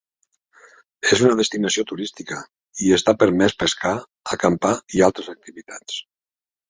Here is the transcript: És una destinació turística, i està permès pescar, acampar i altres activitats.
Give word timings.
És 1.15 1.19
una 1.25 1.35
destinació 1.41 1.83
turística, 1.91 2.39
i 2.85 2.89
està 2.97 3.15
permès 3.25 3.55
pescar, 3.65 3.95
acampar 4.37 4.73
i 4.99 5.05
altres 5.09 5.31
activitats. 5.35 6.01